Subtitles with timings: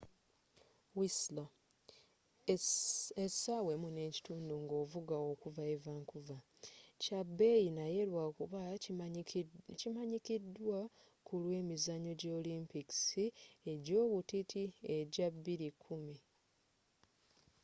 [0.97, 1.47] whistler
[3.25, 6.41] essaawa 1.5 nga ovuga okuva e vancouver
[7.01, 8.59] kya beeyi naye lwakuba
[9.85, 10.79] kimanyikiddwa
[11.25, 13.25] kulwa emizanyo gya olimpikisi
[13.73, 14.63] egyobutiti
[14.97, 16.19] egya 2010